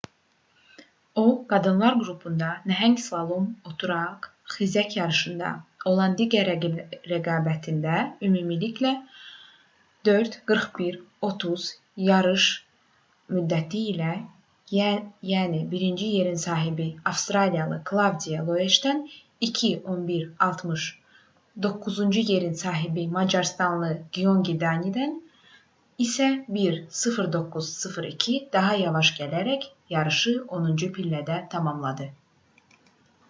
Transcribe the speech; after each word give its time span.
o 1.21 1.23
qadınlar 1.51 1.95
qrupunda 2.01 2.47
nəhəng 2.69 2.93
slalom 3.05 3.43
oturaq 3.71 4.27
xizək 4.53 4.95
yarışında 4.99 5.49
olan 5.91 6.13
digər 6.21 6.49
rəqabətində 7.11 7.97
ümumilikdə 8.29 8.91
4:41:30 10.09 11.65
yarış 12.09 12.47
müddəti 13.37 13.81
ilə 13.93 14.09
yəni 15.31 15.63
birinci 15.75 16.11
yerin 16.17 16.39
sahibi 16.47 16.87
avstriyalı 17.13 17.81
klavdiya 17.91 18.45
loeşdən 18.51 19.01
2:11:60 19.49 20.85
doqquzuncu 21.67 22.21
yerin 22.31 22.55
sahibi 22.63 23.05
macarıstanlı 23.19 23.91
gyöngi 24.17 24.55
danidən 24.65 25.13
isə 26.05 26.27
1:09:02 26.59 28.37
daha 28.55 28.73
yavaş 28.85 29.11
gələrək 29.19 29.67
yarışı 29.95 30.33
onuncu 30.57 30.87
pillədə 30.97 31.37
tamamladı 31.55 32.07